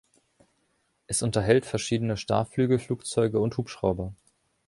[1.05, 4.15] Es unterhält verschiedene Starrflügelflugzeuge und Hubschrauber.